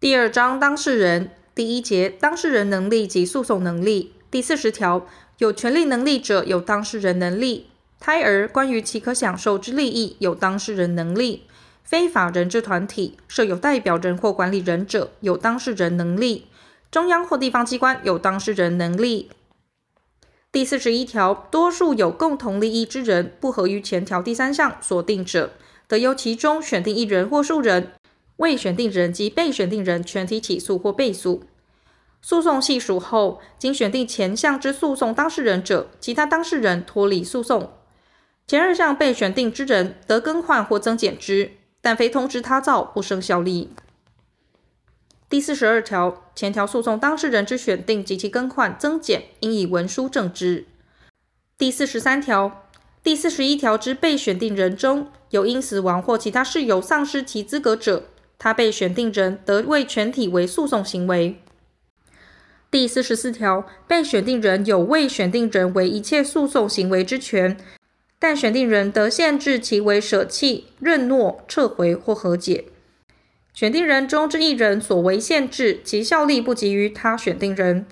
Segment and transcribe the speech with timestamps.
[0.00, 7.66] 第二章当事人第一节当事人能力及诉讼能力第四十条有权利能力者有当事人能力。
[7.98, 11.42] 胎儿关于其可享受之利益有当事人能力。
[11.84, 16.46] 非法人之团体设有代表人或管理人者有当事人能力。
[16.90, 19.28] 中央或地方机关有当事人能力。
[20.50, 25.52] 第四十一条，多数有共同利益之人不合于前条第三项所定者，
[25.86, 27.92] 得由其中选定一人或数人。
[28.40, 31.42] 未选定人及被选定人全体起诉或被诉，
[32.22, 37.70] 诉讼系属后，经选定前项之诉讼当事人者，其他当事人脱离诉讼。
[38.46, 43.74] 前二项被选定之人得更换或增减之，但非通知他造不生效力。
[45.28, 50.66] 第四十二条，前条诉讼当事人之选定及其更换、增减，应以文书证之。
[51.58, 52.64] 第四十三条、
[53.02, 58.04] 第四十一条之被选定人中有因死亡或其他事由丧失其资格者。
[58.42, 61.36] 他被选定人得为全体为诉讼行为。
[62.70, 67.58] 第四十四条，被选定人有为选定人为一切诉讼行为之权，
[68.18, 72.64] 但选定人得限制其为舍弃、认诺、撤回或和解。
[73.52, 77.84] 选定人中之一人所为限制，其效力不及于他选定人。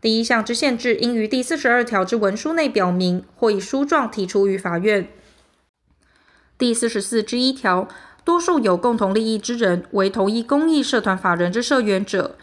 [0.00, 5.06] 第一项之限制，应于第四十二条之文书内表明，或以书状提出于法院。
[6.58, 7.86] 第四十四之一条。
[8.24, 12.36] 多数有共同利益之人为同一公益社团法人之社员者，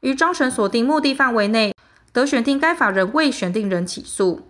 [0.00, 1.74] 于章程锁定目的范围内，
[2.12, 4.42] 得选定该法人未选定人起诉。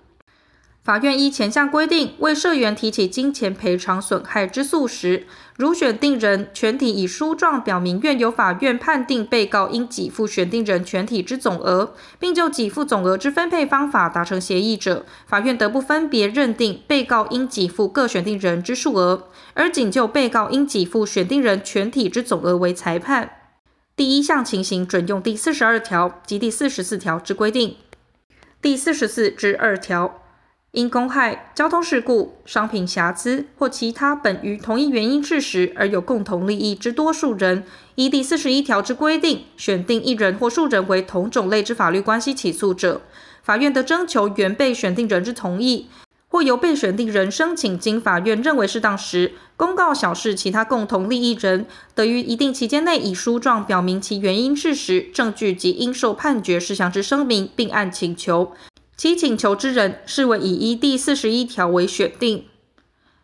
[0.85, 5.25] 法院依前项规定为社员提起金钱赔偿损害之诉时，
[5.57, 23.31] 如选定人全体以书状表明愿由法院判定被告应给付选定人全体之总额，并就给付总额之分配方法达成协议者，法院得不分别认定被告应给付各选定人之数额，而仅就被告应给付选定人全体之总额为裁判。
[23.95, 27.77] 第一项情形准用第四十二条及第四十四条之规定。
[28.61, 30.22] 第四十四之二条。
[30.73, 37.65] 因公害、交通事故、商品瑕疵或其他本于同一原因事实而有共同利益之多数人，
[37.97, 43.03] 依第四十一条之规定，选定一人或数人为同种类之法律关系起诉者，
[43.43, 45.89] 法院得征求原被选定人之同意，
[46.29, 58.53] 或由被选定人申请经法院认为适当时，公告晓示其他共同利益人，得于一定期间内以书状表明其原因事实、证据及应受判决事项之声明，并按请求。
[59.03, 62.45] 其请求之人视为以依第四十一条为选定，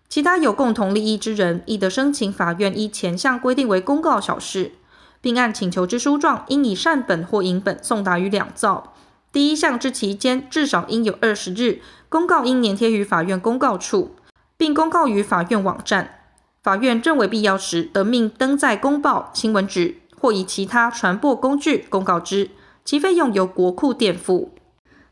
[0.08, 4.72] 其他有共同利益之人亦得申请法院依前项规定为公告小事，
[5.20, 8.92] 并按请求之书状应以善本或影本送达于两造。
[9.30, 14.16] 第一项之期间至少应有二十日，公告应粘贴于法院公告处，
[14.56, 16.22] 并公告于法院网站。
[16.60, 22.50] 法院认为必要时，得命登在公报、新闻纸或以其他传播工具公告之，
[22.84, 24.50] 其费用由国库垫付。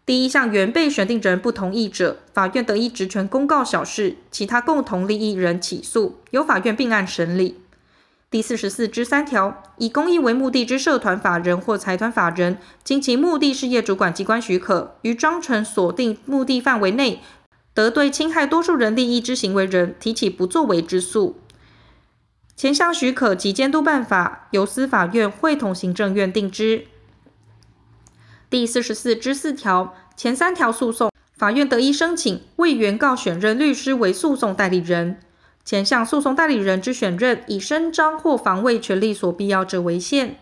[0.06, 7.56] 第一项原被选定人不同意者，法院得以职权公告晓示，其他共同利益人起诉，由法院并案审理。
[8.31, 17.21] 第四十四之三条，以公益为目的之社团法人或财团法人，经其目的事业主管机关许可，于章程所定目的范围内，
[17.75, 21.41] 得对侵害多数人利益之行为人提起不作为之诉。
[22.55, 26.87] 前项许可及监督办法，由司法院会同行政院定之。
[28.48, 35.18] 第四十四之四条前三条诉讼，法院得以申请为原告选任律师为诉讼代理人。
[35.64, 40.36] 前项诉讼代理人之选任，以伸张或防卫权利所必要者为限。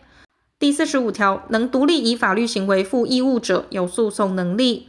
[0.58, 4.88] 第四十五条能独立以法律行为负义务者，有诉讼能力。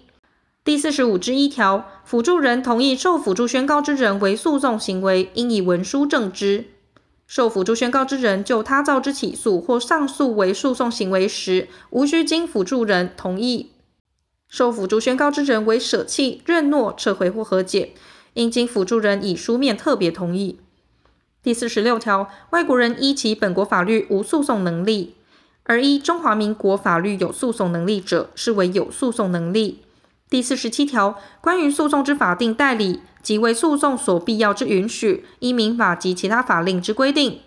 [0.66, 6.66] 第四十五之一条，辅助人同意受辅助宣告之人为诉讼行为，应以文书证之。
[7.28, 13.72] 受辅助宣告之人就他造之起诉或上诉为诉讼行为时，无需经辅助人同意；
[14.48, 17.94] 受辅助宣告之人为舍弃、认诺、撤回或和解，
[18.36, 20.60] 应经辅助人以书面特别同意。
[21.42, 25.16] 第四十六条，外国人依其本国法律无诉讼能力，
[25.64, 29.85] 而依中华民国法律有诉讼能力者，视为有诉讼能力。
[30.36, 37.40] 第四十七条，关于诉讼之法定代理及为诉讼所必要之允许，依民法及其他法令之规定。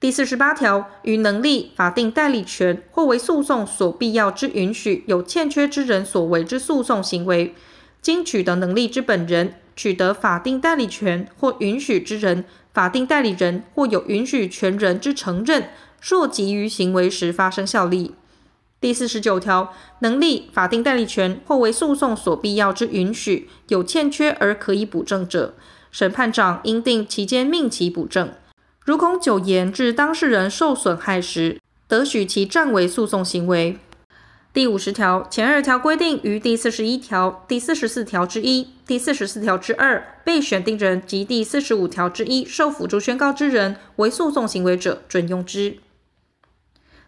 [0.00, 7.54] 第四十八条，于能力、法定代理权或为诉讼所必要之允许有欠缺之人所为之诉讼行为，
[8.02, 12.44] 经取得能力之本人取得法定代理权或允许之人，
[12.74, 15.70] 法定代理人或有允许权人之承认，
[16.02, 18.16] 若及于行为时发生效力。
[18.80, 25.54] 第四十九条，能力、法定代理权或为诉讼所必要之允许有欠缺而可以补正者，
[25.90, 28.32] 审判长应定期间命其补正。
[28.82, 33.78] 如恐久延致当事人受损害时，得许其暂为诉讼行为。
[34.54, 45.76] 第五十条前二条规定于第四十一条、第四十四条之一、第四十四条之二被选定人及第四十五条之一受辅助宣告之人为诉讼行为者，准用之。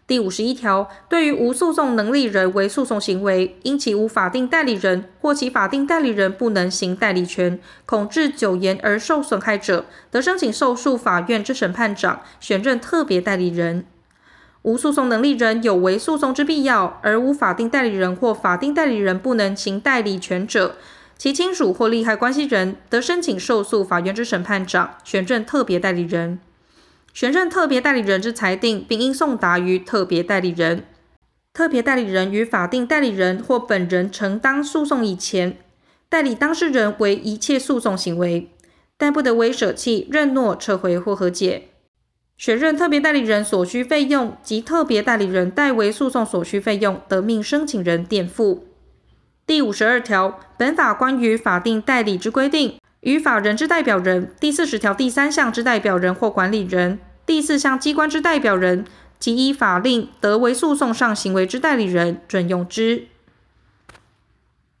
[0.05, 13.85] 第五十一条对于无诉讼能力人为诉讼行为，因其无法定代理人或其法定代理人不能行代理权，恐致久延而受损害者，得申请受诉法院之审判长选任特别代理人。
[14.63, 20.75] 无诉讼能力人有为诉讼之必要，而无法定代理人或法定代理人不能行代理权者，
[21.17, 26.39] 其亲属或利害关系人得申请受诉法院之审判长选任特别代理人。
[27.13, 30.85] 选任特别代理人之裁定，并应送达于特别代理人。
[31.53, 35.57] 特别代理人与法定代理人或本人承担诉讼以前，
[36.09, 38.49] 代理当事人为一切诉讼行为，
[38.97, 41.69] 但不得为舍弃、认诺、撤回或和解。
[42.35, 48.65] 选任特别代理人所需费用及特别代理人代为诉讼所需费用，得命申请人垫付。
[49.45, 58.85] 第五十二条，本法关于法定代理之规定，于法人之代表人、第四十条第三项之代表人或管理人、第四项机关之代表人
[59.19, 63.07] 及依法令得为诉讼上行为之代理人，准用之。